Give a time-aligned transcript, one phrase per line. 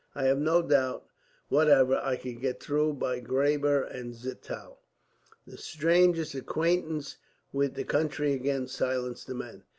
[0.15, 1.05] I have no doubt,
[1.49, 4.77] whatever, I could get through by Graber and Zittau."
[5.45, 7.17] The stranger's acquaintance
[7.53, 9.61] with the country again silenced the men.